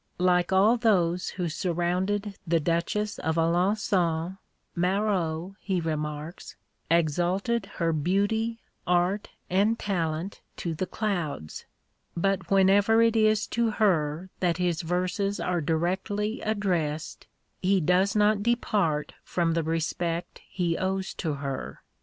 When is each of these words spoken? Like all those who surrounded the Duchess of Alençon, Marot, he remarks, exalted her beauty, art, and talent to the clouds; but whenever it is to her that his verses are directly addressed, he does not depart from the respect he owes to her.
Like 0.17 0.51
all 0.51 0.77
those 0.77 1.29
who 1.29 1.47
surrounded 1.47 2.35
the 2.47 2.59
Duchess 2.59 3.19
of 3.19 3.35
Alençon, 3.35 4.39
Marot, 4.75 5.53
he 5.59 5.79
remarks, 5.79 6.55
exalted 6.89 7.67
her 7.75 7.93
beauty, 7.93 8.57
art, 8.87 9.29
and 9.47 9.77
talent 9.77 10.41
to 10.57 10.73
the 10.73 10.87
clouds; 10.87 11.65
but 12.17 12.49
whenever 12.49 13.03
it 13.03 13.15
is 13.15 13.45
to 13.49 13.69
her 13.69 14.31
that 14.39 14.57
his 14.57 14.81
verses 14.81 15.39
are 15.39 15.61
directly 15.61 16.41
addressed, 16.41 17.27
he 17.61 17.79
does 17.79 18.15
not 18.15 18.41
depart 18.41 19.13
from 19.23 19.51
the 19.53 19.61
respect 19.61 20.41
he 20.49 20.79
owes 20.79 21.13
to 21.13 21.33
her. 21.35 21.83